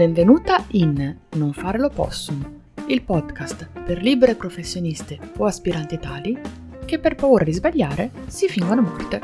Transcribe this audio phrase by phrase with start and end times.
[0.00, 6.38] Benvenuta in Non fare l'opossum, il podcast per libere professioniste o aspiranti tali
[6.86, 9.20] che per paura di sbagliare si fingono morte.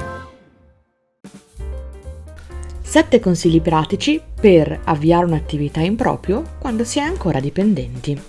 [2.83, 8.21] Sette consigli pratici per avviare un'attività in proprio quando si è ancora dipendenti.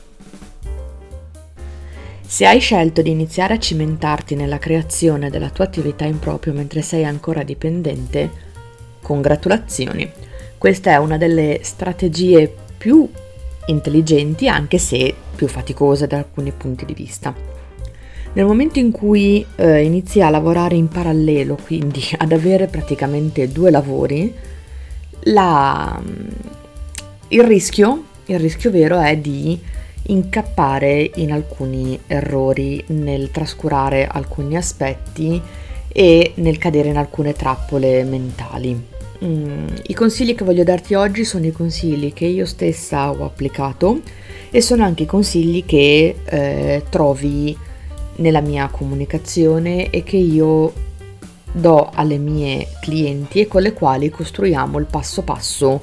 [2.22, 6.82] Se hai scelto di iniziare a cimentarti nella creazione della tua attività in proprio mentre
[6.82, 8.32] sei ancora dipendente,
[9.02, 10.28] congratulazioni!
[10.58, 13.08] Questa è una delle strategie più
[13.68, 17.32] intelligenti, anche se più faticose da alcuni punti di vista.
[18.34, 23.70] Nel momento in cui eh, inizi a lavorare in parallelo, quindi ad avere praticamente due
[23.70, 24.34] lavori,
[25.26, 26.02] la,
[27.28, 29.60] il, rischio, il rischio vero è di
[30.10, 35.40] incappare in alcuni errori nel trascurare alcuni aspetti
[35.88, 38.97] e nel cadere in alcune trappole mentali.
[39.24, 44.02] Mm, I consigli che voglio darti oggi sono i consigli che io stessa ho applicato
[44.52, 47.58] e sono anche i consigli che eh, trovi
[48.18, 50.72] nella mia comunicazione e che io
[51.52, 55.82] do alle mie clienti e con le quali costruiamo il passo passo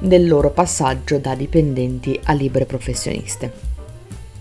[0.00, 3.70] del loro passaggio da dipendenti a libere professioniste.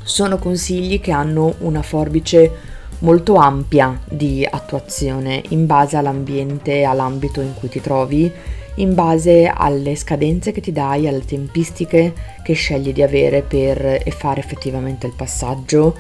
[0.01, 7.41] Sono consigli che hanno una forbice molto ampia di attuazione in base all'ambiente e all'ambito
[7.41, 8.31] in cui ti trovi,
[8.75, 12.13] in base alle scadenze che ti dai, alle tempistiche
[12.43, 15.95] che scegli di avere per fare effettivamente il passaggio.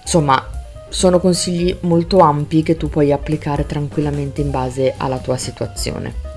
[0.00, 0.44] Insomma,
[0.88, 6.30] sono consigli molto ampi che tu puoi applicare tranquillamente in base alla tua situazione.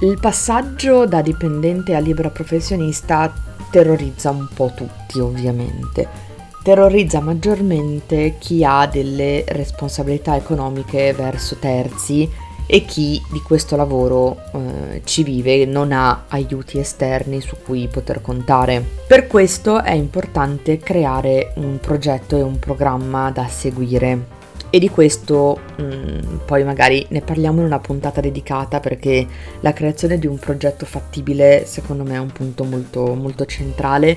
[0.00, 3.32] Il passaggio da dipendente a libera professionista
[3.70, 6.33] terrorizza un po' tutti, ovviamente
[6.64, 12.26] terrorizza maggiormente chi ha delle responsabilità economiche verso terzi
[12.66, 17.86] e chi di questo lavoro eh, ci vive e non ha aiuti esterni su cui
[17.88, 18.82] poter contare.
[19.06, 25.60] Per questo è importante creare un progetto e un programma da seguire e di questo
[25.76, 29.26] mh, mm, poi magari ne parliamo in una puntata dedicata perché
[29.60, 34.16] la creazione di un progetto fattibile secondo me è un punto molto molto centrale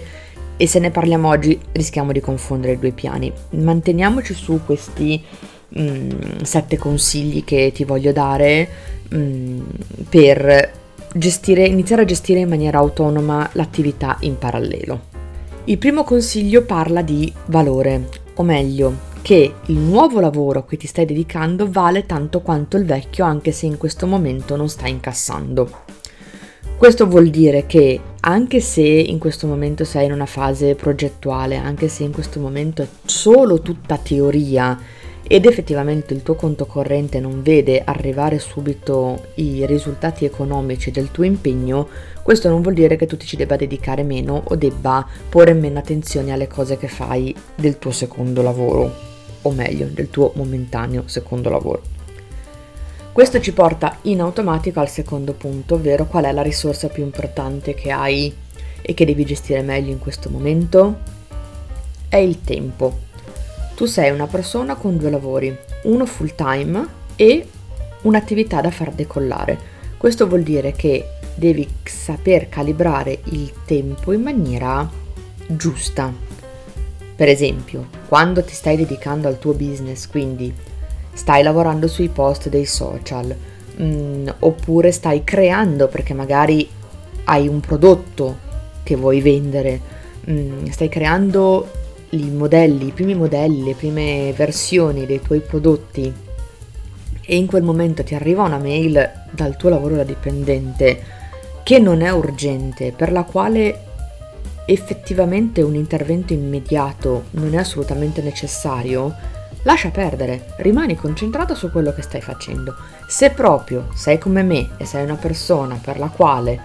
[0.57, 3.31] e se ne parliamo oggi rischiamo di confondere i due piani.
[3.51, 5.23] Manteniamoci su questi
[5.69, 6.09] mh, mm,
[6.41, 8.67] sette consigli che ti voglio dare
[9.09, 9.61] mh, mm,
[10.09, 10.71] per
[11.13, 15.15] gestire, iniziare a gestire in maniera autonoma l'attività in parallelo.
[15.65, 20.87] Il primo consiglio parla di valore, o meglio, che il nuovo lavoro a cui ti
[20.87, 25.69] stai dedicando vale tanto quanto il vecchio anche se in questo momento non stai incassando.
[26.77, 31.87] Questo vuol dire che anche se in questo momento sei in una fase progettuale, anche
[31.87, 34.77] se in questo momento è solo tutta teoria
[35.25, 41.23] ed effettivamente il tuo conto corrente non vede arrivare subito i risultati economici del tuo
[41.23, 41.87] impegno,
[42.21, 45.79] questo non vuol dire che tu ti ci debba dedicare meno o debba porre meno
[45.79, 48.93] attenzione alle cose che fai del tuo secondo lavoro,
[49.41, 51.96] o meglio, del tuo momentaneo secondo lavoro.
[53.17, 57.73] Questo ci porta in automatico al secondo punto, ovvero qual è la risorsa più importante
[57.73, 58.31] che hai
[58.79, 60.99] e che devi gestire meglio in questo momento?
[62.07, 62.95] È il tempo.
[63.73, 67.47] Tu sei una persona con due lavori, uno full time e
[68.03, 69.57] un'attività da far decollare.
[69.97, 71.03] Questo vuol dire che
[71.33, 74.87] devi saper calibrare il tempo in maniera
[75.47, 76.13] giusta.
[77.15, 80.53] Per esempio, quando ti stai dedicando al tuo business, quindi
[81.17, 83.35] stai lavorando sui post dei social,
[83.75, 86.69] mh, mm, oppure stai creando perché magari
[87.23, 88.37] hai un prodotto
[88.83, 89.81] che vuoi vendere,
[90.25, 91.67] mh, mm, stai creando
[92.11, 96.13] i modelli, i primi modelli, le prime versioni dei tuoi prodotti.
[97.29, 101.01] E in quel momento ti arriva una mail dal tuo lavoro da dipendente
[101.63, 103.85] che non è urgente, per la quale
[104.67, 109.13] effettivamente un intervento immediato non è assolutamente necessario,
[109.67, 112.73] Lascia perdere, rimani concentrato su quello che stai facendo.
[113.05, 116.57] Se proprio sei come me e sei una persona per la quale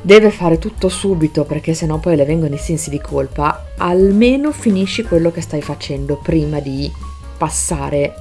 [0.00, 5.02] deve fare tutto subito perché sennò poi le vengono i sensi di colpa, almeno finisci
[5.02, 6.88] quello che stai facendo prima di
[7.36, 8.14] passare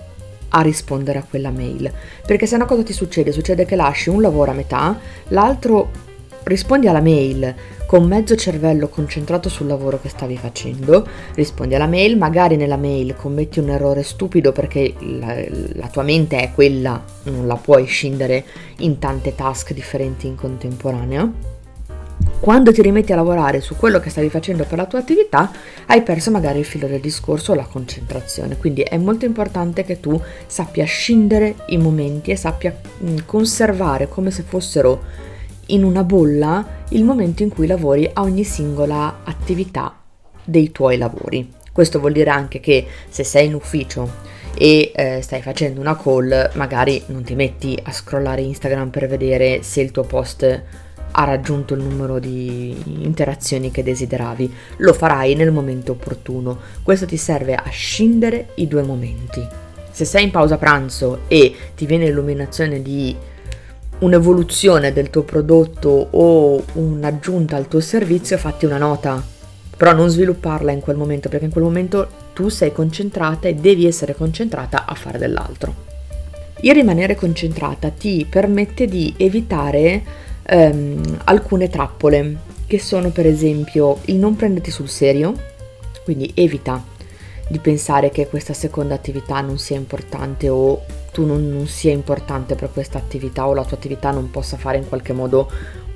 [0.49, 1.93] a rispondere a quella mail.
[2.25, 3.31] Perché se no cosa ti succede?
[3.31, 4.97] Succede che lasci un lavoro a metà,
[5.27, 5.91] l'altro
[6.43, 7.53] rispondi alla mail
[7.85, 13.15] con mezzo cervello concentrato sul lavoro che stavi facendo, rispondi alla mail, magari nella mail
[13.15, 15.35] commetti un errore stupido perché la,
[15.73, 18.43] la tua mente è quella, non la puoi scindere
[18.77, 21.31] in tante task differenti in contemporanea.
[22.39, 25.51] Quando ti rimetti a lavorare su quello che stavi facendo per la tua attività,
[25.85, 28.57] hai perso magari il filo del discorso o la concentrazione.
[28.57, 32.75] Quindi è molto importante che tu sappia scindere i momenti e sappia
[33.25, 35.31] conservare come se fossero
[35.67, 39.95] in una bolla il momento in cui lavori a ogni singola attività
[40.43, 41.49] dei tuoi lavori.
[41.71, 46.51] Questo vuol dire anche che se sei in ufficio e eh, stai facendo una call,
[46.53, 50.63] magari non ti metti a scrollare Instagram per vedere se il tuo post
[51.15, 56.59] ha raggiunto il numero di interazioni che desideravi, lo farai nel momento opportuno.
[56.81, 59.45] Questo ti serve a scindere i due momenti.
[59.91, 63.15] Se sei in pausa pranzo e ti viene l'illuminazione di
[64.03, 69.21] un'evoluzione del tuo prodotto o un'aggiunta al tuo servizio, fatti una nota.
[69.75, 73.85] Però non svilupparla in quel momento, perché in quel momento tu sei concentrata e devi
[73.87, 75.91] essere concentrata a fare dell'altro.
[76.61, 80.03] Il rimanere concentrata ti permette di evitare
[80.43, 85.33] ehm, alcune trappole, che sono per esempio il non prenderti sul serio,
[86.03, 86.91] quindi evita
[87.47, 92.55] di pensare che questa seconda attività non sia importante o tu non, non sia importante
[92.55, 95.49] per questa attività o la tua attività non possa fare in qualche modo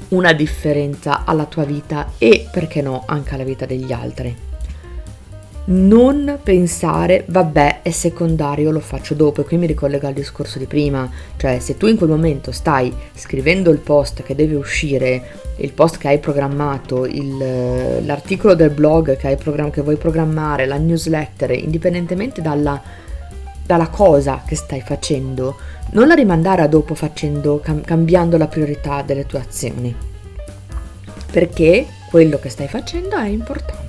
[0.10, 4.47] una differenza alla tua vita e perché no anche alla vita degli altri
[5.70, 10.66] non pensare vabbè è secondario lo faccio dopo e qui mi ricollega al discorso di
[10.66, 11.10] prima.
[11.36, 15.98] Cioè se tu in quel momento stai scrivendo il post che deve uscire il post
[15.98, 22.42] che hai programmato il, l'articolo del blog che, program- che vuoi programmare la newsletter indipendentemente
[22.42, 22.82] dalla,
[23.66, 25.58] dalla cosa che stai facendo
[25.92, 29.96] non la rimandare a dopo facendo cam- cambiando la priorità delle tue azioni.
[31.30, 33.87] Perché quello che stai facendo è importante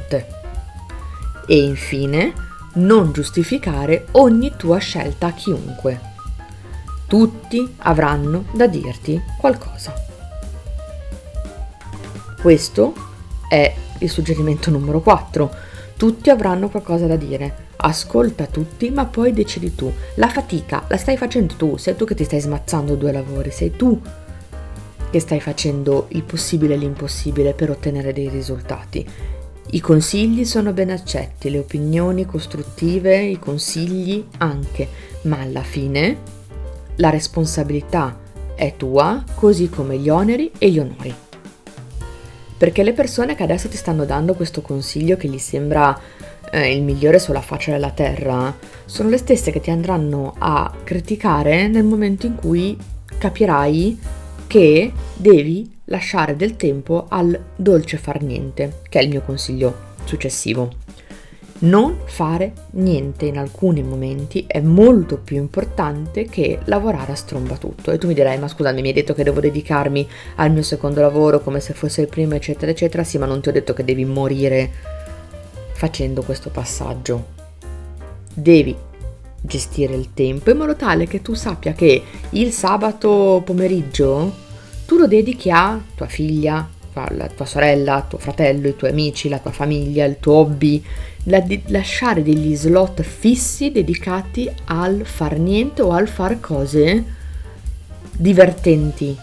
[1.51, 2.35] e infine,
[2.75, 5.99] non giustificare ogni tua scelta a chiunque.
[7.07, 9.95] Tutti avranno da dirti qualcosa.
[12.39, 12.95] Questo
[13.49, 15.51] è il suggerimento numero 4.
[15.97, 17.67] Tutti avranno qualcosa da dire.
[17.77, 19.91] Ascolta tutti, ma poi decidi tu.
[20.17, 23.71] La fatica la stai facendo tu, sei tu che ti stai smazzando due lavori, sei
[23.71, 23.99] tu
[25.11, 29.37] che stai facendo il possibile e l'impossibile per ottenere dei risultati
[29.71, 34.89] i consigli sono ben accetti, le opinioni costruttive, i consigli anche,
[35.23, 36.17] ma alla fine
[36.97, 38.19] la responsabilità
[38.55, 41.15] è tua, così come gli oneri e gli onori.
[42.57, 46.01] Perché le persone che adesso ti stanno dando questo consiglio che gli sembra
[46.51, 48.57] eh, il migliore sulla faccia della terra,
[48.87, 52.75] sono le stesse che ti andranno a criticare nel momento in cui
[53.19, 53.99] capirai
[54.47, 60.87] che devi lasciare del tempo al dolce far niente, che è il mio consiglio successivo.
[61.61, 67.91] Non fare niente in alcuni momenti è molto più importante che lavorare a stromba tutto.
[67.91, 71.01] E tu mi dirai, ma scusami, mi hai detto che devo dedicarmi al mio secondo
[71.01, 73.03] lavoro come se fosse il primo, eccetera, eccetera.
[73.03, 74.71] Sì, ma non ti ho detto che devi morire
[75.73, 77.37] facendo questo passaggio.
[78.33, 78.77] Devi
[79.41, 84.47] gestire il tempo in modo tale che tu sappia che il sabato pomeriggio
[84.89, 86.67] tu lo dedichi a tua figlia,
[87.11, 90.83] la tua sorella, tuo fratello, i tuoi amici, la tua famiglia, il tuo hobby,
[91.25, 97.05] la, di, lasciare degli slot fissi dedicati al far niente o al far cose
[98.17, 99.15] divertenti.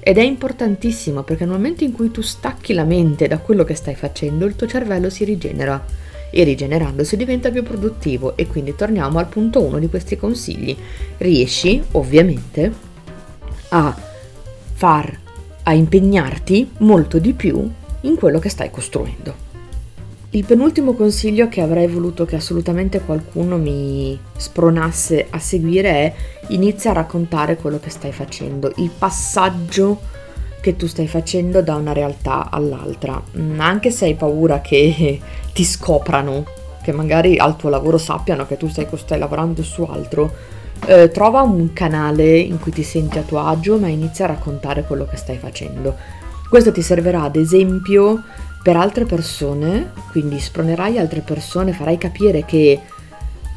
[0.00, 3.74] Ed è importantissimo perché nel momento in cui tu stacchi la mente da quello che
[3.74, 5.84] stai facendo, il tuo cervello si rigenera
[6.30, 10.74] e rigenerandosi diventa più produttivo e quindi torniamo al punto 1 di questi consigli.
[11.18, 12.72] Riesci ovviamente
[13.68, 14.08] a
[14.80, 15.14] far
[15.64, 17.70] a impegnarti molto di più
[18.00, 19.48] in quello che stai costruendo.
[20.30, 26.14] Il penultimo consiglio che avrei voluto che assolutamente qualcuno mi spronasse a seguire è
[26.48, 30.00] inizia a raccontare quello che stai facendo, il passaggio
[30.62, 35.20] che tu stai facendo da una realtà all'altra, mm, anche se hai paura che
[35.52, 36.46] ti scoprano,
[36.82, 41.42] che magari al tuo lavoro sappiano che tu stai, stai lavorando su altro, eh, trova
[41.42, 45.16] un canale in cui ti senti a tuo agio, ma inizia a raccontare quello che
[45.16, 45.96] stai facendo.
[46.48, 48.22] Questo ti servirà ad esempio
[48.62, 52.80] per altre persone, quindi spronerai altre persone, farai capire che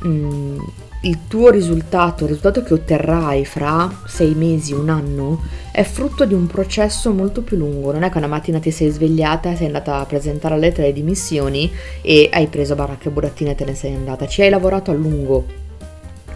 [0.01, 0.60] mh, mm,
[1.01, 6.34] il tuo risultato, il risultato che otterrai fra sei mesi, un anno, è frutto di
[6.34, 7.92] un processo molto più lungo.
[7.92, 11.72] Non è che una mattina ti sei svegliata, sei andata a presentare lettera di dimissioni
[12.01, 14.27] e hai preso baracca e burattine e te ne sei andata.
[14.27, 15.62] Ci hai lavorato a lungo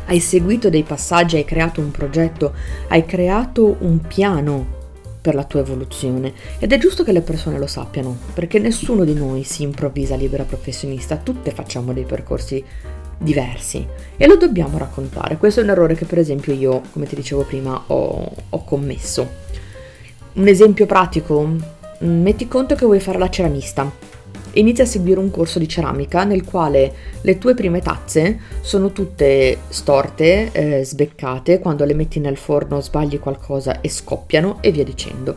[0.07, 2.53] hai seguito dei passaggi, hai creato un progetto,
[2.89, 4.75] hai creato un piano
[5.21, 9.13] per la tua evoluzione ed è giusto che le persone lo sappiano, perché nessuno di
[9.13, 12.63] noi si improvvisa libera professionista, tutte facciamo dei percorsi
[13.17, 13.85] diversi
[14.15, 15.37] e lo dobbiamo raccontare.
[15.37, 19.45] Questo è un errore che per esempio io, come ti dicevo prima, ho, ho commesso.
[20.33, 21.49] Un esempio pratico,
[21.99, 23.91] metti conto che vuoi fare la ceramista
[24.59, 29.59] inizia a seguire un corso di ceramica nel quale le tue prime tazze sono tutte
[29.69, 35.35] storte, eh, sbeccate, quando le metti nel forno sbagli qualcosa e scoppiano e via dicendo.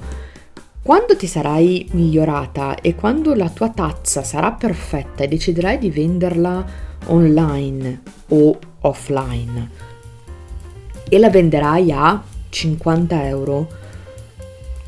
[0.83, 6.65] Quando ti sarai migliorata e quando la tua tazza sarà perfetta e deciderai di venderla
[7.07, 9.71] online o offline
[11.09, 13.69] e la venderai a 50 euro,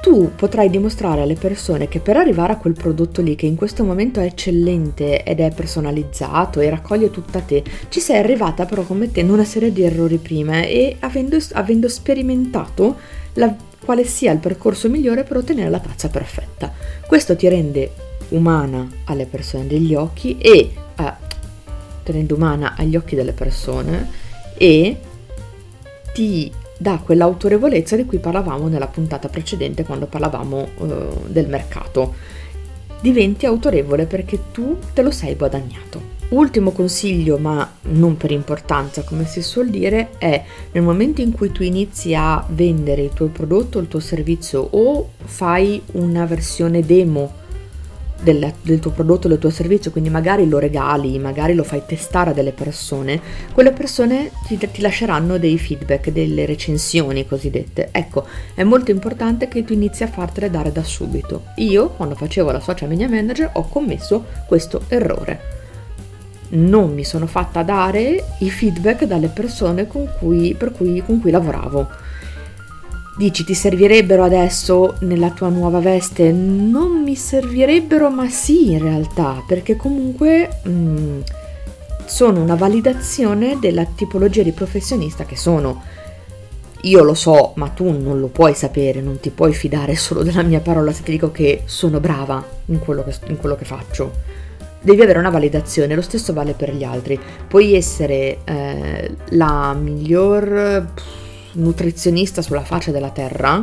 [0.02, 3.84] tu potrai dimostrare alle persone che per arrivare a quel prodotto lì, che in questo
[3.84, 9.32] momento è eccellente ed è personalizzato e raccoglie tutta te, ci sei arrivata però commettendo
[9.32, 12.96] una serie di errori prima e avendo, avendo sperimentato
[13.34, 13.54] la,
[13.84, 16.72] quale sia il percorso migliore per ottenere la tazza perfetta.
[17.06, 17.92] Questo ti rende
[18.30, 21.12] umana alle persone degli occhi e eh,
[22.02, 24.10] rende umana agli occhi delle persone
[24.56, 24.96] e
[26.12, 26.50] ti
[26.82, 30.86] dà quell'autorevolezza di cui parlavamo nella puntata precedente quando parlavamo uh,
[31.28, 32.14] del mercato.
[33.00, 36.10] Diventi autorevole perché tu te lo sei guadagnato.
[36.30, 41.52] Ultimo consiglio, ma non per importanza come si suol dire, è nel momento in cui
[41.52, 47.40] tu inizi a vendere il tuo prodotto, il tuo servizio o fai una versione demo
[48.22, 52.30] del, del, tuo prodotto, del tuo servizio, quindi magari lo regali, magari lo fai testare
[52.30, 53.20] a delle persone,
[53.52, 57.88] quelle persone ti, ti lasceranno dei feedback, delle recensioni cosiddette.
[57.92, 61.46] Ecco, è molto importante che tu inizi a fartele dare da subito.
[61.56, 65.60] Io, quando facevo la social media manager, ho commesso questo errore.
[66.50, 71.88] Non mi sono fatta dare i feedback dalle persone con cui, cui, con cui lavoravo
[73.14, 76.32] Dici ti servirebbero adesso nella tua nuova veste?
[76.32, 81.20] Non mi servirebbero, ma sì in realtà, perché comunque mh, mm,
[82.06, 85.82] sono una validazione della tipologia di professionista che sono.
[86.84, 90.42] Io lo so, ma tu non lo puoi sapere, non ti puoi fidare solo della
[90.42, 94.10] mia parola se ti dico che sono brava in quello che, in quello che faccio.
[94.80, 97.20] Devi avere una validazione, lo stesso vale per gli altri.
[97.46, 101.20] Puoi essere eh, la miglior...
[101.54, 103.62] Nutrizionista sulla faccia della terra,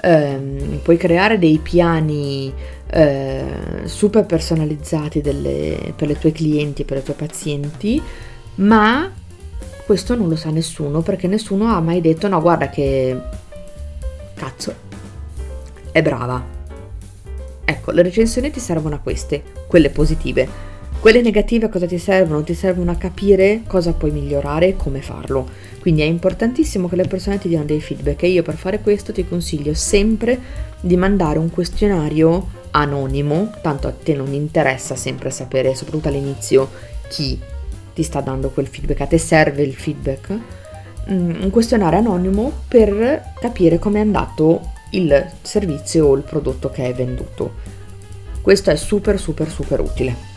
[0.00, 2.52] ehm, puoi creare dei piani
[2.90, 3.44] eh,
[3.84, 8.00] super personalizzati delle, per i tuoi clienti per i tuoi pazienti,
[8.56, 9.10] ma
[9.84, 13.20] questo non lo sa nessuno perché nessuno ha mai detto no guarda che
[14.34, 14.74] cazzo
[15.94, 16.44] è brava.
[17.64, 20.72] Ecco, le recensioni ti servono a queste, quelle positive.
[21.04, 22.42] Quelle negative cosa ti servono?
[22.42, 25.46] Ti servono a capire cosa puoi migliorare e come farlo.
[25.78, 29.12] Quindi è importantissimo che le persone ti diano dei feedback e io per fare questo
[29.12, 30.40] ti consiglio sempre
[30.80, 36.70] di mandare un questionario anonimo, tanto a te non interessa sempre sapere, soprattutto all'inizio,
[37.08, 37.38] chi
[37.92, 40.30] ti sta dando quel feedback, a te serve il feedback,
[41.10, 46.82] mm, un questionario anonimo per capire come è andato il servizio o il prodotto che
[46.82, 47.52] hai venduto.
[48.40, 50.32] Questo è super super super utile.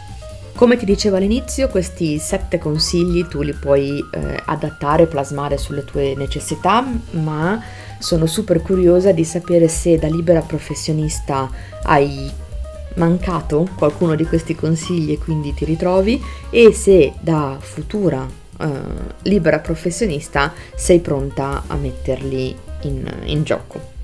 [0.58, 6.16] Come ti dicevo all'inizio, questi sette consigli tu li puoi eh, adattare, plasmare sulle tue
[6.18, 7.62] necessità, ma
[8.00, 11.48] sono super curiosa di sapere se da libera professionista
[11.84, 12.28] hai
[12.96, 18.28] mancato qualcuno di questi consigli e quindi ti ritrovi e se da futura
[18.60, 18.68] eh,
[19.26, 23.97] libera professionista sei pronta a metterli in, in gioco.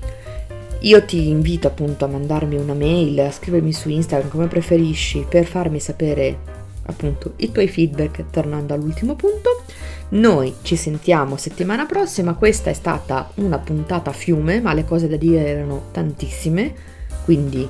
[0.84, 5.46] Io ti invito appunto a mandarmi una mail, a scrivermi su Instagram come preferisci per
[5.46, 6.52] farmi sapere
[6.86, 9.62] appunto i tuoi feedback tornando all'ultimo punto.
[10.10, 15.08] Noi ci sentiamo settimana prossima, questa è stata una puntata a fiume, ma le cose
[15.08, 16.74] da dire erano tantissime,
[17.24, 17.66] quindi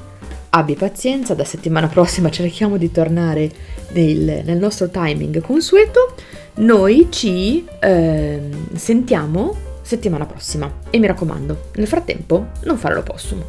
[0.50, 3.48] abbi pazienza, da settimana prossima cerchiamo di tornare
[3.92, 6.14] nel, nel nostro timing consueto.
[6.54, 8.40] Noi ci eh,
[8.74, 10.72] sentiamo settimana prossima.
[10.90, 13.44] E mi raccomando, nel frattempo non fare l'opossum.